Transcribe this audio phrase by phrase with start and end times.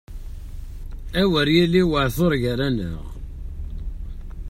[1.21, 3.03] A wer yili waɛtur gar-aneɣ!